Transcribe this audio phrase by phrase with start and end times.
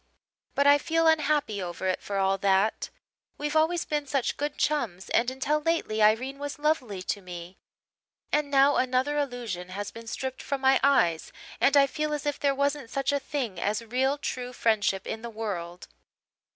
[0.55, 2.89] But I feel unhappy over it for all that.
[3.37, 7.59] We've always been such good chums and until lately Irene was lovely to me;
[8.31, 12.39] and now another illusion has been stripped from my eyes and I feel as if
[12.39, 15.87] there wasn't such a thing as real true friendship in the world.